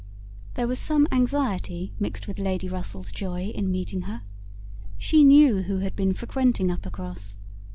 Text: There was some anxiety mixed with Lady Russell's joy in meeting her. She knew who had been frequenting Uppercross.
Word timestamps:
There 0.55 0.67
was 0.67 0.79
some 0.79 1.07
anxiety 1.11 1.93
mixed 1.99 2.27
with 2.27 2.39
Lady 2.39 2.67
Russell's 2.67 3.11
joy 3.11 3.49
in 3.53 3.69
meeting 3.69 4.01
her. 4.09 4.23
She 4.97 5.23
knew 5.23 5.61
who 5.61 5.77
had 5.77 5.95
been 5.95 6.15
frequenting 6.15 6.71
Uppercross. 6.71 7.37